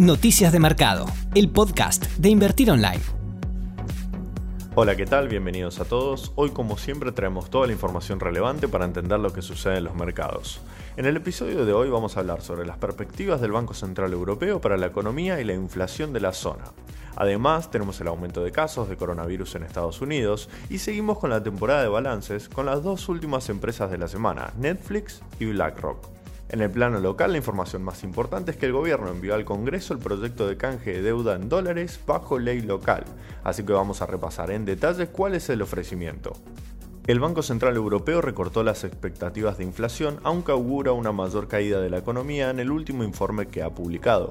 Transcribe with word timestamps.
Noticias 0.00 0.50
de 0.50 0.58
Mercado, 0.60 1.04
el 1.34 1.50
podcast 1.50 2.06
de 2.16 2.30
Invertir 2.30 2.70
Online. 2.70 3.02
Hola, 4.74 4.96
¿qué 4.96 5.04
tal? 5.04 5.28
Bienvenidos 5.28 5.78
a 5.78 5.84
todos. 5.84 6.32
Hoy 6.36 6.52
como 6.52 6.78
siempre 6.78 7.12
traemos 7.12 7.50
toda 7.50 7.66
la 7.66 7.74
información 7.74 8.18
relevante 8.18 8.66
para 8.66 8.86
entender 8.86 9.20
lo 9.20 9.30
que 9.30 9.42
sucede 9.42 9.76
en 9.76 9.84
los 9.84 9.94
mercados. 9.94 10.62
En 10.96 11.04
el 11.04 11.18
episodio 11.18 11.66
de 11.66 11.74
hoy 11.74 11.90
vamos 11.90 12.16
a 12.16 12.20
hablar 12.20 12.40
sobre 12.40 12.64
las 12.64 12.78
perspectivas 12.78 13.42
del 13.42 13.52
Banco 13.52 13.74
Central 13.74 14.14
Europeo 14.14 14.58
para 14.58 14.78
la 14.78 14.86
economía 14.86 15.38
y 15.38 15.44
la 15.44 15.52
inflación 15.52 16.14
de 16.14 16.20
la 16.20 16.32
zona. 16.32 16.64
Además, 17.14 17.70
tenemos 17.70 18.00
el 18.00 18.08
aumento 18.08 18.42
de 18.42 18.52
casos 18.52 18.88
de 18.88 18.96
coronavirus 18.96 19.56
en 19.56 19.64
Estados 19.64 20.00
Unidos 20.00 20.48
y 20.70 20.78
seguimos 20.78 21.18
con 21.18 21.28
la 21.28 21.42
temporada 21.42 21.82
de 21.82 21.88
balances 21.88 22.48
con 22.48 22.64
las 22.64 22.82
dos 22.82 23.06
últimas 23.10 23.50
empresas 23.50 23.90
de 23.90 23.98
la 23.98 24.08
semana, 24.08 24.54
Netflix 24.56 25.20
y 25.38 25.44
BlackRock. 25.44 26.19
En 26.52 26.60
el 26.60 26.70
plano 26.70 26.98
local, 26.98 27.30
la 27.30 27.38
información 27.38 27.84
más 27.84 28.02
importante 28.02 28.50
es 28.50 28.56
que 28.56 28.66
el 28.66 28.72
gobierno 28.72 29.08
envió 29.08 29.36
al 29.36 29.44
Congreso 29.44 29.94
el 29.94 30.00
proyecto 30.00 30.48
de 30.48 30.56
canje 30.56 30.94
de 30.94 31.02
deuda 31.02 31.36
en 31.36 31.48
dólares 31.48 32.00
bajo 32.04 32.40
ley 32.40 32.60
local, 32.60 33.04
así 33.44 33.62
que 33.62 33.72
vamos 33.72 34.02
a 34.02 34.06
repasar 34.06 34.50
en 34.50 34.64
detalle 34.64 35.06
cuál 35.06 35.36
es 35.36 35.48
el 35.48 35.62
ofrecimiento. 35.62 36.32
El 37.06 37.20
Banco 37.20 37.42
Central 37.42 37.76
Europeo 37.76 38.20
recortó 38.20 38.64
las 38.64 38.82
expectativas 38.82 39.58
de 39.58 39.64
inflación, 39.64 40.18
aunque 40.24 40.50
augura 40.50 40.90
una 40.90 41.12
mayor 41.12 41.46
caída 41.46 41.80
de 41.80 41.88
la 41.88 41.98
economía 41.98 42.50
en 42.50 42.58
el 42.58 42.72
último 42.72 43.04
informe 43.04 43.46
que 43.46 43.62
ha 43.62 43.70
publicado. 43.70 44.30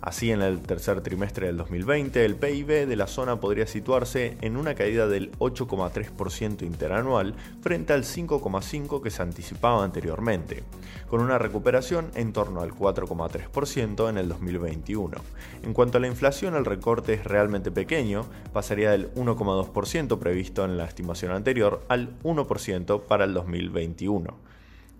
Así, 0.00 0.30
en 0.30 0.42
el 0.42 0.60
tercer 0.60 1.00
trimestre 1.00 1.46
del 1.46 1.56
2020, 1.56 2.24
el 2.24 2.36
PIB 2.36 2.86
de 2.86 2.96
la 2.96 3.06
zona 3.06 3.40
podría 3.40 3.66
situarse 3.66 4.36
en 4.40 4.56
una 4.56 4.74
caída 4.74 5.08
del 5.08 5.32
8,3% 5.38 6.62
interanual 6.62 7.34
frente 7.60 7.92
al 7.92 8.04
5,5% 8.04 9.02
que 9.02 9.10
se 9.10 9.22
anticipaba 9.22 9.82
anteriormente, 9.82 10.62
con 11.08 11.20
una 11.20 11.38
recuperación 11.38 12.10
en 12.14 12.32
torno 12.32 12.60
al 12.60 12.72
4,3% 12.72 14.08
en 14.08 14.18
el 14.18 14.28
2021. 14.28 15.16
En 15.62 15.72
cuanto 15.72 15.98
a 15.98 16.00
la 16.00 16.06
inflación, 16.06 16.54
el 16.54 16.64
recorte 16.64 17.14
es 17.14 17.24
realmente 17.24 17.70
pequeño, 17.70 18.26
pasaría 18.52 18.90
del 18.90 19.12
1,2% 19.14 20.18
previsto 20.18 20.64
en 20.64 20.76
la 20.76 20.84
estimación 20.84 21.32
anterior 21.32 21.84
al 21.88 22.18
1% 22.22 23.02
para 23.02 23.24
el 23.24 23.34
2021. 23.34 24.56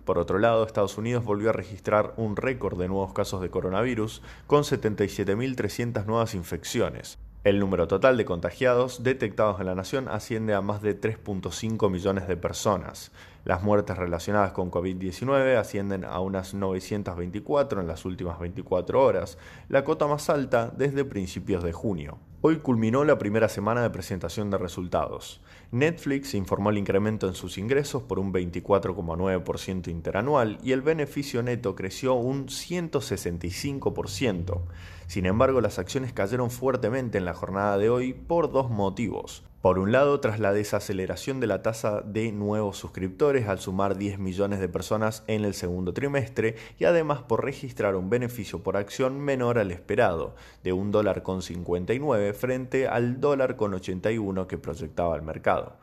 Por 0.07 0.19
otro 0.19 0.39
lado, 0.39 0.65
Estados 0.65 0.97
Unidos 0.97 1.25
volvió 1.25 1.49
a 1.49 1.53
registrar 1.53 2.13
un 2.15 2.37
récord 2.37 2.79
de 2.79 2.87
nuevos 2.87 3.11
casos 3.11 3.41
de 3.41 3.49
coronavirus, 3.49 4.21
con 4.47 4.63
77.300 4.63 6.05
nuevas 6.05 6.33
infecciones. 6.33 7.19
El 7.43 7.59
número 7.59 7.89
total 7.89 8.15
de 8.15 8.23
contagiados 8.23 9.03
detectados 9.03 9.59
en 9.59 9.65
la 9.65 9.75
nación 9.75 10.07
asciende 10.07 10.53
a 10.53 10.61
más 10.61 10.81
de 10.81 10.97
3.5 10.97 11.91
millones 11.91 12.25
de 12.25 12.37
personas. 12.37 13.11
Las 13.43 13.63
muertes 13.63 13.97
relacionadas 13.97 14.53
con 14.53 14.71
COVID-19 14.71 15.57
ascienden 15.57 16.05
a 16.05 16.21
unas 16.21 16.53
924 16.53 17.81
en 17.81 17.87
las 17.87 18.05
últimas 18.05 18.39
24 18.39 19.03
horas, 19.03 19.37
la 19.67 19.83
cota 19.83 20.07
más 20.07 20.29
alta 20.29 20.71
desde 20.73 21.03
principios 21.03 21.65
de 21.65 21.73
junio. 21.73 22.17
Hoy 22.49 22.59
culminó 22.59 23.03
la 23.03 23.17
primera 23.17 23.49
semana 23.49 23.81
de 23.81 23.89
presentación 23.89 24.49
de 24.49 24.57
resultados. 24.57 25.41
Netflix 25.71 26.33
informó 26.33 26.69
el 26.69 26.77
incremento 26.77 27.27
en 27.27 27.33
sus 27.33 27.57
ingresos 27.57 28.03
por 28.03 28.19
un 28.19 28.31
24,9% 28.31 29.89
interanual 29.89 30.57
y 30.63 30.71
el 30.71 30.81
beneficio 30.81 31.43
neto 31.43 31.75
creció 31.75 32.13
un 32.13 32.47
165%. 32.47 34.61
Sin 35.07 35.25
embargo, 35.25 35.59
las 35.59 35.77
acciones 35.77 36.13
cayeron 36.13 36.49
fuertemente 36.49 37.17
en 37.17 37.25
la 37.25 37.33
jornada 37.33 37.77
de 37.77 37.89
hoy 37.89 38.13
por 38.13 38.49
dos 38.49 38.69
motivos. 38.69 39.43
Por 39.61 39.79
un 39.79 39.91
lado, 39.91 40.19
tras 40.19 40.39
la 40.39 40.53
desaceleración 40.53 41.39
de 41.39 41.47
la 41.47 41.63
tasa 41.63 42.01
de 42.01 42.31
nuevos 42.31 42.77
suscriptores 42.77 43.47
al 43.47 43.59
sumar 43.59 43.97
10 43.97 44.19
millones 44.19 44.59
de 44.59 44.69
personas 44.69 45.23
en 45.25 45.45
el 45.45 45.55
segundo 45.55 45.93
trimestre 45.93 46.55
y 46.77 46.85
además 46.85 47.23
por 47.23 47.43
registrar 47.43 47.95
un 47.95 48.07
beneficio 48.07 48.61
por 48.61 48.77
acción 48.77 49.19
menor 49.19 49.57
al 49.57 49.71
esperado, 49.71 50.35
de 50.63 50.73
un 50.73 50.91
dólar 50.91 51.23
con 51.23 51.41
59 51.41 52.33
frente 52.33 52.87
al 52.87 53.19
dólar 53.19 53.55
con 53.55 53.73
81 53.73 54.47
que 54.47 54.59
proyectaba 54.59 55.15
el 55.15 55.23
mercado. 55.23 55.77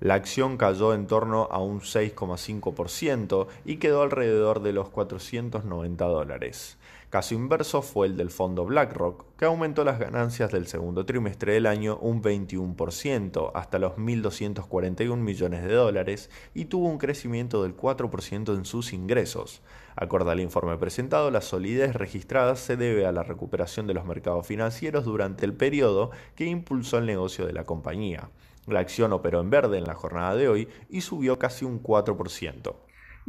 La 0.00 0.14
acción 0.14 0.56
cayó 0.56 0.94
en 0.94 1.06
torno 1.06 1.46
a 1.50 1.58
un 1.58 1.80
6,5% 1.80 3.48
y 3.66 3.76
quedó 3.76 4.00
alrededor 4.00 4.62
de 4.62 4.72
los 4.72 4.88
490 4.88 6.06
dólares. 6.06 6.78
Caso 7.10 7.34
inverso 7.34 7.82
fue 7.82 8.06
el 8.06 8.16
del 8.16 8.30
fondo 8.30 8.64
BlackRock, 8.64 9.26
que 9.36 9.44
aumentó 9.44 9.84
las 9.84 9.98
ganancias 9.98 10.52
del 10.52 10.68
segundo 10.68 11.04
trimestre 11.04 11.52
del 11.52 11.66
año 11.66 11.98
un 11.98 12.22
21% 12.22 13.50
hasta 13.52 13.78
los 13.78 13.96
1.241 13.96 15.16
millones 15.16 15.64
de 15.64 15.74
dólares 15.74 16.30
y 16.54 16.64
tuvo 16.64 16.88
un 16.88 16.96
crecimiento 16.96 17.62
del 17.62 17.76
4% 17.76 18.54
en 18.56 18.64
sus 18.64 18.94
ingresos. 18.94 19.60
Acorde 19.96 20.30
al 20.30 20.40
informe 20.40 20.78
presentado, 20.78 21.30
la 21.30 21.42
solidez 21.42 21.94
registrada 21.94 22.56
se 22.56 22.78
debe 22.78 23.04
a 23.04 23.12
la 23.12 23.22
recuperación 23.22 23.86
de 23.86 23.92
los 23.92 24.06
mercados 24.06 24.46
financieros 24.46 25.04
durante 25.04 25.44
el 25.44 25.52
periodo 25.52 26.10
que 26.36 26.46
impulsó 26.46 26.96
el 26.96 27.04
negocio 27.04 27.44
de 27.44 27.52
la 27.52 27.64
compañía. 27.64 28.30
La 28.70 28.80
acción 28.80 29.12
operó 29.12 29.40
en 29.40 29.50
verde 29.50 29.78
en 29.78 29.84
la 29.84 29.94
jornada 29.94 30.36
de 30.36 30.48
hoy 30.48 30.68
y 30.88 31.00
subió 31.02 31.38
casi 31.38 31.64
un 31.64 31.82
4% 31.82 32.74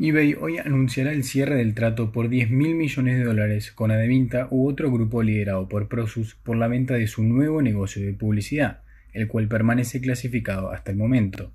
eBay 0.03 0.35
hoy 0.39 0.57
anunciará 0.57 1.11
el 1.11 1.23
cierre 1.23 1.57
del 1.57 1.75
trato 1.75 2.11
por 2.13 2.29
10 2.29 2.49
mil 2.49 2.75
millones 2.75 3.17
de 3.17 3.25
dólares 3.25 3.71
con 3.71 3.91
Adevinta 3.91 4.47
u 4.49 4.67
otro 4.67 4.89
grupo 4.89 5.21
liderado 5.21 5.67
por 5.67 5.89
Prosus 5.89 6.33
por 6.33 6.55
la 6.55 6.67
venta 6.67 6.93
de 6.93 7.07
su 7.07 7.23
nuevo 7.23 7.61
negocio 7.61 8.03
de 8.03 8.13
publicidad, 8.13 8.81
el 9.13 9.27
cual 9.27 9.49
permanece 9.49 9.99
clasificado 9.99 10.71
hasta 10.71 10.91
el 10.91 10.97
momento. 10.97 11.51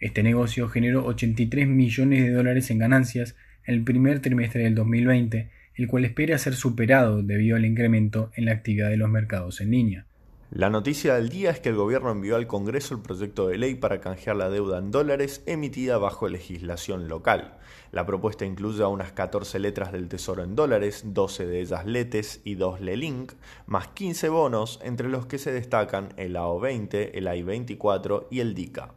Este 0.00 0.22
negocio 0.22 0.68
generó 0.68 1.06
83 1.06 1.68
millones 1.68 2.24
de 2.24 2.32
dólares 2.32 2.70
en 2.70 2.80
ganancias 2.80 3.36
en 3.64 3.76
el 3.76 3.84
primer 3.84 4.20
trimestre 4.20 4.64
del 4.64 4.74
2020, 4.74 5.48
el 5.76 5.86
cual 5.86 6.04
espera 6.04 6.36
ser 6.38 6.54
superado 6.54 7.22
debido 7.22 7.56
al 7.56 7.64
incremento 7.64 8.32
en 8.34 8.46
la 8.46 8.52
actividad 8.52 8.90
de 8.90 8.96
los 8.96 9.08
mercados 9.08 9.60
en 9.60 9.70
línea. 9.70 10.06
La 10.52 10.68
noticia 10.68 11.14
del 11.14 11.28
día 11.28 11.52
es 11.52 11.60
que 11.60 11.68
el 11.68 11.76
gobierno 11.76 12.10
envió 12.10 12.34
al 12.34 12.48
Congreso 12.48 12.92
el 12.94 13.02
proyecto 13.02 13.46
de 13.46 13.56
ley 13.56 13.76
para 13.76 14.00
canjear 14.00 14.34
la 14.34 14.50
deuda 14.50 14.78
en 14.78 14.90
dólares 14.90 15.44
emitida 15.46 15.96
bajo 15.96 16.28
legislación 16.28 17.06
local. 17.06 17.56
La 17.92 18.04
propuesta 18.04 18.44
incluye 18.44 18.82
a 18.82 18.88
unas 18.88 19.12
14 19.12 19.60
letras 19.60 19.92
del 19.92 20.08
Tesoro 20.08 20.42
en 20.42 20.56
dólares, 20.56 21.02
12 21.06 21.46
de 21.46 21.60
ellas 21.60 21.86
LETES 21.86 22.40
y 22.42 22.56
2 22.56 22.80
LELINK, 22.80 23.34
más 23.66 23.86
15 23.88 24.28
bonos, 24.28 24.80
entre 24.82 25.08
los 25.08 25.26
que 25.26 25.38
se 25.38 25.52
destacan 25.52 26.12
el 26.16 26.34
AO20, 26.34 27.10
el 27.14 27.28
AI24 27.28 28.26
y 28.32 28.40
el 28.40 28.56
DICA. 28.56 28.94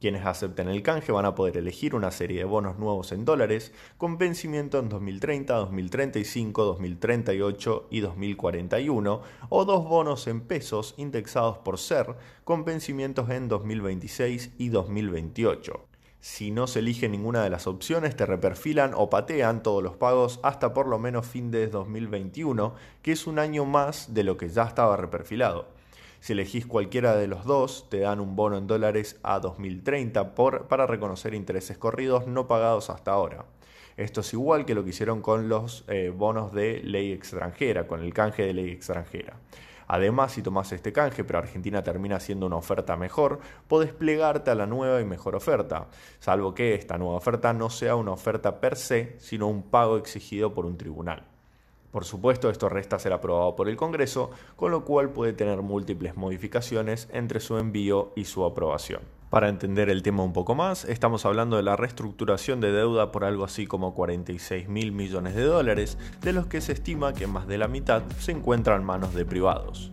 Quienes 0.00 0.24
acepten 0.24 0.68
el 0.68 0.82
canje 0.82 1.12
van 1.12 1.26
a 1.26 1.34
poder 1.34 1.58
elegir 1.58 1.94
una 1.94 2.10
serie 2.10 2.38
de 2.38 2.44
bonos 2.46 2.78
nuevos 2.78 3.12
en 3.12 3.26
dólares 3.26 3.74
con 3.98 4.16
vencimiento 4.16 4.78
en 4.78 4.88
2030, 4.88 5.54
2035, 5.54 6.64
2038 6.64 7.88
y 7.90 8.00
2041 8.00 9.22
o 9.50 9.64
dos 9.66 9.84
bonos 9.84 10.26
en 10.26 10.40
pesos 10.40 10.94
indexados 10.96 11.58
por 11.58 11.78
SER 11.78 12.16
con 12.44 12.64
vencimientos 12.64 13.28
en 13.28 13.48
2026 13.48 14.52
y 14.56 14.70
2028. 14.70 15.84
Si 16.18 16.50
no 16.50 16.66
se 16.66 16.78
elige 16.78 17.10
ninguna 17.10 17.42
de 17.42 17.50
las 17.50 17.66
opciones, 17.66 18.16
te 18.16 18.24
reperfilan 18.24 18.92
o 18.94 19.10
patean 19.10 19.62
todos 19.62 19.82
los 19.82 19.96
pagos 19.96 20.40
hasta 20.42 20.72
por 20.72 20.86
lo 20.86 20.98
menos 20.98 21.26
fin 21.26 21.50
de 21.50 21.66
2021, 21.66 22.74
que 23.02 23.12
es 23.12 23.26
un 23.26 23.38
año 23.38 23.66
más 23.66 24.14
de 24.14 24.24
lo 24.24 24.38
que 24.38 24.48
ya 24.48 24.64
estaba 24.64 24.96
reperfilado. 24.96 25.79
Si 26.20 26.34
elegís 26.34 26.66
cualquiera 26.66 27.16
de 27.16 27.26
los 27.26 27.46
dos, 27.46 27.88
te 27.88 28.00
dan 28.00 28.20
un 28.20 28.36
bono 28.36 28.58
en 28.58 28.66
dólares 28.66 29.18
a 29.22 29.40
2030 29.40 30.34
por, 30.34 30.68
para 30.68 30.86
reconocer 30.86 31.32
intereses 31.32 31.78
corridos 31.78 32.26
no 32.26 32.46
pagados 32.46 32.90
hasta 32.90 33.12
ahora. 33.12 33.46
Esto 33.96 34.20
es 34.20 34.32
igual 34.34 34.66
que 34.66 34.74
lo 34.74 34.84
que 34.84 34.90
hicieron 34.90 35.22
con 35.22 35.48
los 35.48 35.84
eh, 35.88 36.12
bonos 36.14 36.52
de 36.52 36.82
ley 36.84 37.12
extranjera, 37.12 37.86
con 37.86 38.02
el 38.02 38.12
canje 38.12 38.42
de 38.44 38.52
ley 38.52 38.70
extranjera. 38.70 39.36
Además, 39.88 40.32
si 40.32 40.42
tomas 40.42 40.70
este 40.72 40.92
canje, 40.92 41.24
pero 41.24 41.38
Argentina 41.38 41.82
termina 41.82 42.20
siendo 42.20 42.46
una 42.46 42.56
oferta 42.56 42.96
mejor, 42.96 43.40
podés 43.66 43.92
plegarte 43.94 44.50
a 44.50 44.54
la 44.54 44.66
nueva 44.66 45.00
y 45.00 45.06
mejor 45.06 45.34
oferta, 45.34 45.88
salvo 46.18 46.54
que 46.54 46.74
esta 46.74 46.98
nueva 46.98 47.16
oferta 47.16 47.54
no 47.54 47.70
sea 47.70 47.96
una 47.96 48.12
oferta 48.12 48.60
per 48.60 48.76
se, 48.76 49.16
sino 49.18 49.48
un 49.48 49.62
pago 49.62 49.96
exigido 49.96 50.52
por 50.52 50.66
un 50.66 50.76
tribunal. 50.76 51.29
Por 51.90 52.04
supuesto, 52.04 52.50
esto 52.50 52.68
resta 52.68 52.98
ser 52.98 53.12
aprobado 53.12 53.56
por 53.56 53.68
el 53.68 53.76
Congreso, 53.76 54.30
con 54.56 54.70
lo 54.70 54.84
cual 54.84 55.10
puede 55.10 55.32
tener 55.32 55.62
múltiples 55.62 56.16
modificaciones 56.16 57.08
entre 57.12 57.40
su 57.40 57.58
envío 57.58 58.12
y 58.14 58.24
su 58.24 58.44
aprobación. 58.44 59.00
Para 59.30 59.48
entender 59.48 59.90
el 59.90 60.02
tema 60.02 60.24
un 60.24 60.32
poco 60.32 60.56
más, 60.56 60.84
estamos 60.84 61.24
hablando 61.24 61.56
de 61.56 61.62
la 61.62 61.76
reestructuración 61.76 62.60
de 62.60 62.72
deuda 62.72 63.12
por 63.12 63.24
algo 63.24 63.44
así 63.44 63.66
como 63.66 63.94
46 63.94 64.68
mil 64.68 64.90
millones 64.90 65.36
de 65.36 65.44
dólares, 65.44 65.98
de 66.20 66.32
los 66.32 66.46
que 66.46 66.60
se 66.60 66.72
estima 66.72 67.12
que 67.12 67.28
más 67.28 67.46
de 67.46 67.58
la 67.58 67.68
mitad 67.68 68.02
se 68.18 68.32
encuentra 68.32 68.74
en 68.74 68.84
manos 68.84 69.14
de 69.14 69.24
privados. 69.24 69.92